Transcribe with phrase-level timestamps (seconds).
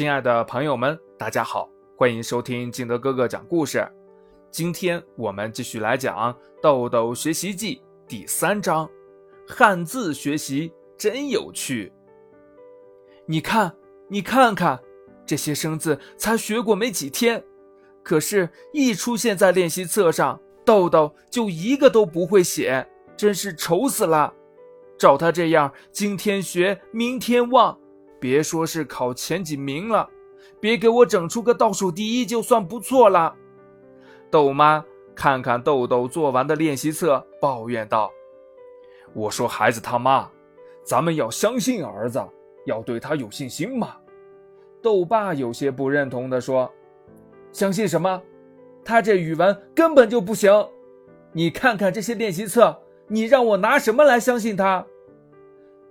[0.00, 3.86] 亲爱的朋友们，大家好，欢迎收听金德哥哥讲故事。
[4.50, 7.76] 今天我们继续来讲《豆豆学习记》
[8.08, 8.88] 第三章：
[9.46, 11.92] 汉字学习真有趣。
[13.26, 13.76] 你看，
[14.08, 14.80] 你看看，
[15.26, 17.44] 这些生字才学过没几天，
[18.02, 22.88] 可是，一出现在练习册上，豆豆就一个都不会写，
[23.18, 24.32] 真是愁死了。
[24.96, 27.78] 照他这样，今天学，明天忘。
[28.20, 30.08] 别说是考前几名了，
[30.60, 33.34] 别给我整出个倒数第一就算不错了。
[34.30, 34.84] 豆妈
[35.14, 38.10] 看看豆豆做完的练习册，抱怨道
[39.14, 40.30] ：“我说孩子他妈，
[40.84, 42.22] 咱们要相信儿子，
[42.66, 43.96] 要对他有信心嘛。”
[44.82, 46.70] 豆爸有些不认同地说
[47.52, 48.22] ：“相信什么？
[48.84, 50.52] 他这语文根本就不行。
[51.32, 54.86] 你看看这些练习册，你让我拿什么来相信他？”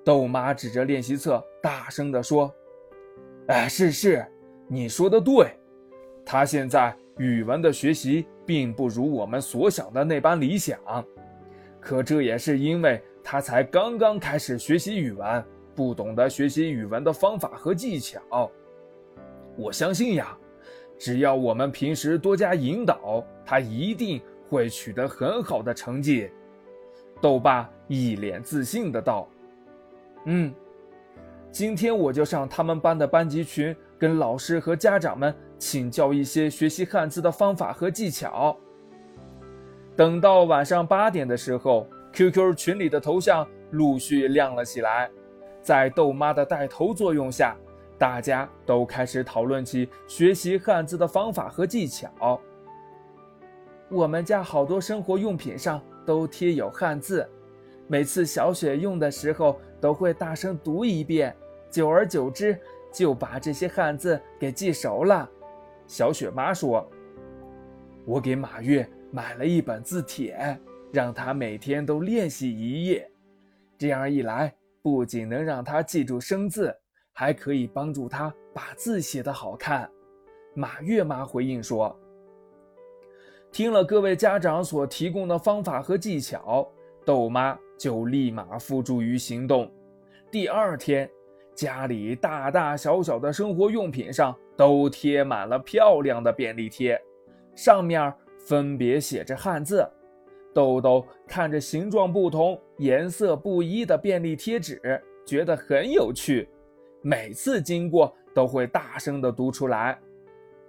[0.03, 2.53] 豆妈指着练习册，大声地说
[3.47, 4.25] ：“哎，是是，
[4.67, 5.47] 你说的对。
[6.25, 10.79] 他现在语文的学习并不如我们所想的那般理想，
[11.79, 18.51] 可这也是因为他才刚刚开始学习语文，不懂得学习语文的方法和技巧。
[19.57, 20.37] 我相信呀，
[20.97, 26.29] 只要我们平时多加引导，他一定会取得很好的成绩。”
[27.19, 29.27] 豆爸一脸自信的道。
[30.25, 30.53] 嗯，
[31.51, 38.55] 今天我就上他们班的班级群，跟老师和家长们请教一些学习汉字的方法和技巧。
[39.95, 45.09] 等到晚上八点的时候，QQ 群里的头像陆续亮了起来，
[45.61, 47.55] 在豆妈的带头作用下，
[47.97, 52.39] 大家都开始讨论起学习汉字的方法和技巧。
[53.89, 57.27] 我们家好多生活用品上都贴有汉字。
[57.87, 61.35] 每次小雪用的时候，都会大声读一遍，
[61.69, 62.59] 久而久之
[62.91, 65.29] 就把这些汉字给记熟了。
[65.87, 66.87] 小雪妈说
[68.05, 70.59] ：“我给马月买了一本字帖，
[70.91, 73.09] 让他每天都练习一页。
[73.77, 76.75] 这样一来，不仅能让他记住生字，
[77.13, 79.89] 还可以帮助他把字写得好看。”
[80.55, 81.97] 马月妈回应说
[83.51, 86.69] ：“听了各位家长所提供的方法和技巧，
[87.05, 89.71] 豆妈。”就立马付诸于行动。
[90.29, 91.09] 第二天，
[91.55, 97.01] 家里大大小小的生活用品上都贴满了漂亮的便利贴，
[97.55, 99.89] 上面分别写着汉字。
[100.53, 106.49] 豆豆看着形状不同、颜色不一的便利贴纸，觉得很有趣，
[107.01, 109.97] 每次经过都会大声地读出来。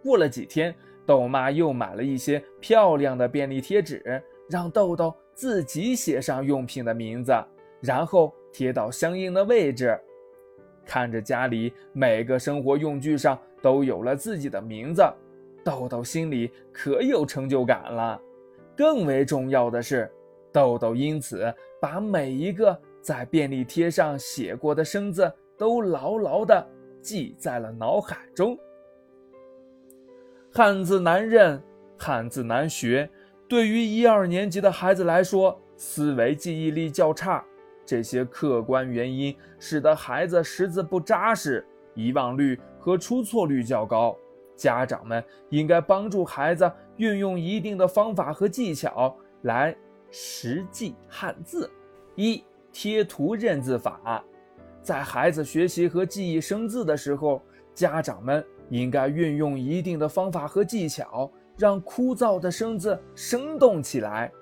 [0.01, 0.73] 过了几天，
[1.05, 5.13] 豆妈又买了一些漂亮的便利贴纸，让豆豆。
[5.41, 7.33] 自己写上用品的名字，
[7.81, 9.99] 然后贴到相应的位置。
[10.85, 15.03] 看着家里每个生活用具上都有了自己的名字，
[15.65, 18.21] 豆豆心里可有成就感了。
[18.77, 20.13] 更为重要的是，
[20.53, 21.51] 豆豆因此
[21.81, 26.69] 把每一个在便利贴上写过的生字都牢牢地
[27.01, 28.59] 记在了脑海中。
[30.53, 31.59] 汉字难认，
[31.97, 33.09] 汉字难学。
[33.51, 37.45] 对于一二年级的孩子来说，思维记忆力较差，
[37.85, 41.67] 这些客观原因使得孩子识字不扎实，
[41.97, 44.17] 遗忘率和出错率较高。
[44.55, 49.77] 家长们应该帮助孩子运用一定的方法和技巧来
[50.13, 51.69] 识记汉字。
[52.15, 54.23] 一、贴图认字法，
[54.81, 57.43] 在孩子学习和记忆生字的时候，
[57.75, 61.29] 家长们应该运用一定的方法和技巧。
[61.61, 64.33] 让枯燥的生字生动起来。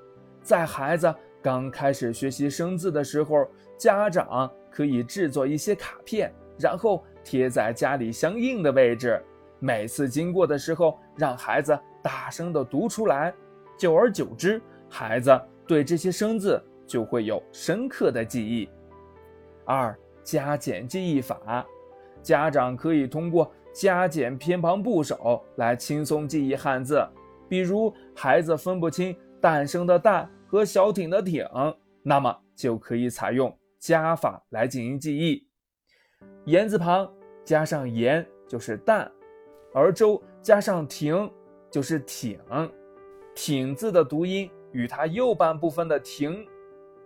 [0.41, 1.13] 在孩子
[1.43, 3.45] 刚开始学习生字的时候，
[3.77, 9.21] 家长可以制作一些卡片，然后贴在家里相应的位置。
[9.59, 13.35] 每次经过的时候，让孩子大声地读出来。
[13.77, 15.37] 久而久之，孩子
[15.67, 18.69] 对这些生字就会有深刻的记忆。
[19.65, 19.93] 二、
[20.23, 21.67] 加减记忆法，
[22.23, 23.53] 家长可以通过。
[23.79, 27.01] 加减偏旁部首来轻松记忆汉字，
[27.49, 31.47] 比如孩子分不清诞生的诞和小艇的艇，
[32.03, 35.47] 那么就可以采用加法来进行记忆。
[36.45, 37.09] 言字旁
[37.45, 39.09] 加上言就是诞，
[39.73, 41.31] 而周加上艇
[41.71, 42.37] 就是艇。
[43.33, 46.45] 艇字的读音与它右半部分的亭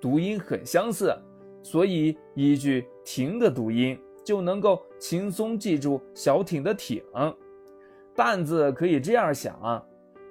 [0.01, 1.15] 读音很相似，
[1.63, 4.01] 所以依据亭的读音。
[4.25, 7.03] 就能够轻松记住小艇的艇。
[8.15, 9.85] 担字可以这样想：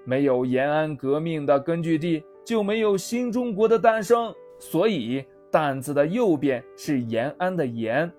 [0.06, 4.34] 没有延安革命的根据地，就没有新中国的诞生。
[4.60, 8.12] 所以担字的右边是延安的延。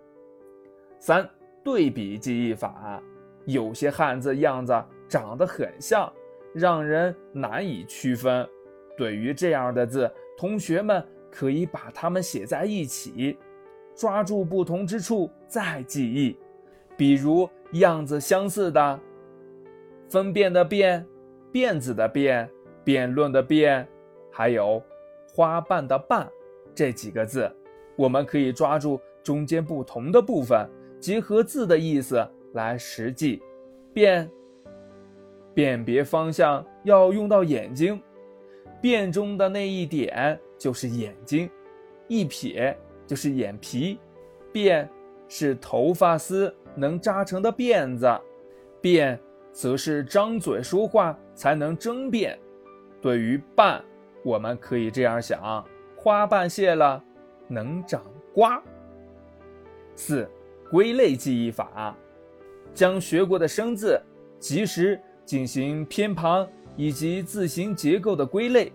[0.98, 1.28] 三
[1.62, 3.00] 对比记忆法，
[3.46, 4.72] 有些汉字样子
[5.08, 6.12] 长得很像，
[6.52, 8.48] 让人难以区分。
[8.96, 13.38] 对于这样的字，同学们可以把它们写在一起，
[13.94, 16.36] 抓住不同之处再记忆。
[16.96, 19.00] 比如样子相似的
[20.08, 21.04] “分辨”的“辨”、
[21.52, 22.48] “辫子”的“辫”、
[22.84, 23.86] “辩论”的“辩”，
[24.30, 24.82] 还有
[25.34, 26.28] “花瓣”的“瓣”
[26.74, 27.50] 这几个字，
[27.96, 30.68] 我们可以抓住中间不同的部分，
[31.00, 33.42] 结合字的意思来实际
[33.92, 34.30] 辨。
[35.54, 38.00] 辨别方向要用到眼睛，
[38.80, 41.50] 辨中的那一点就是眼睛，
[42.08, 42.74] 一撇
[43.06, 43.98] 就是眼皮，
[44.52, 44.88] 辫
[45.28, 46.54] 是头发丝。
[46.74, 48.10] 能扎成的辫子，
[48.80, 49.20] 辩
[49.52, 52.38] 则是张嘴说话才能争辩。
[52.98, 53.84] 对于瓣，
[54.24, 55.62] 我们可以这样想：
[55.94, 57.04] 花瓣谢了，
[57.46, 58.02] 能长
[58.32, 58.58] 瓜。
[59.94, 60.26] 四、
[60.70, 61.94] 归类记忆法，
[62.72, 64.00] 将学过的生字
[64.38, 68.72] 及时进行偏旁以及字形结构的归类，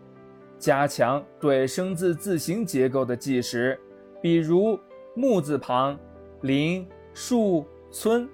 [0.59, 3.79] 加强对生字字形结构的记识。
[4.21, 4.79] 比如
[5.15, 5.97] 木字旁，
[6.41, 7.65] 林树。
[7.89, 8.29] 村，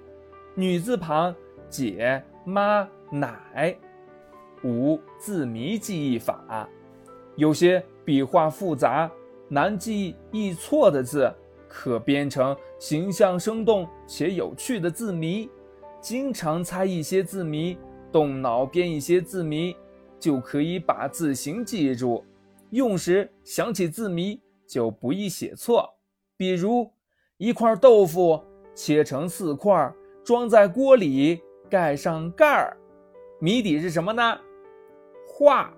[0.56, 1.34] 女字旁，
[1.70, 3.74] 姐妈奶。
[4.64, 6.68] 五字谜记忆法，
[7.36, 9.10] 有些笔画复杂、
[9.48, 11.32] 难记易错的字，
[11.68, 15.48] 可编成形象生动且有趣的字谜。
[16.00, 17.78] 经常猜一些字谜，
[18.10, 19.74] 动脑编一些字谜，
[20.18, 22.24] 就可以把字形记住。
[22.70, 25.88] 用时想起字谜就不易写错。
[26.36, 26.90] 比如
[27.36, 28.42] 一块豆腐。
[28.76, 29.94] 切成四块，
[30.24, 31.40] 装在锅里，
[31.70, 32.76] 盖上盖儿。
[33.38, 34.36] 谜底是什么呢？
[35.28, 35.72] 画。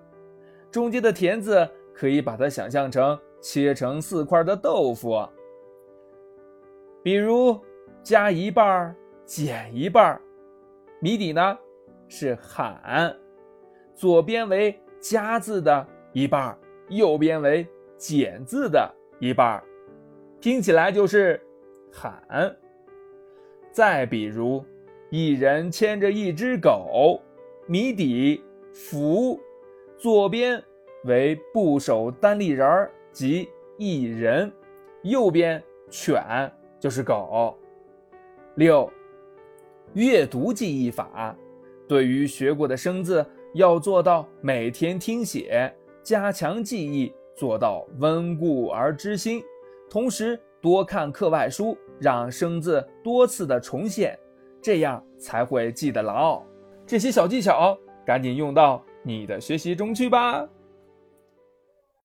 [0.71, 5.23] 中间的田字可以把它想象成切成四块的豆腐。
[7.03, 7.55] 比如
[8.01, 10.19] 加一半，减一半。
[10.99, 11.55] 谜底呢
[12.07, 13.15] 是喊。
[13.93, 16.57] 左边为加字的一半，
[16.89, 17.67] 右边为
[17.97, 19.61] 减字的一半，
[20.39, 21.41] 听起来就是
[21.91, 22.55] 喊。
[23.71, 24.63] 再比如，
[25.09, 27.21] 一人牵着一只狗，
[27.65, 29.39] 谜底福，
[29.97, 30.63] 左边
[31.03, 34.51] 为部首单立人儿即一人，
[35.03, 36.21] 右边犬
[36.79, 37.57] 就是狗。
[38.55, 38.91] 六，
[39.93, 41.35] 阅读记忆法，
[41.87, 45.71] 对于学过的生字，要做到每天听写，
[46.01, 49.41] 加强记忆，做到温故而知新，
[49.89, 51.77] 同时多看课外书。
[51.99, 54.15] 让生字多次的重现，
[54.61, 56.39] 这样才会记得牢。
[56.85, 57.75] 这些小技巧，
[58.05, 60.47] 赶紧用到你的学习中去吧。